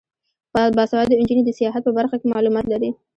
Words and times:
باسواده 0.77 1.13
نجونې 1.21 1.43
د 1.45 1.51
سیاحت 1.59 1.81
په 1.85 1.91
برخه 1.97 2.15
کې 2.19 2.27
معلومات 2.33 2.65
لري. 2.69 2.89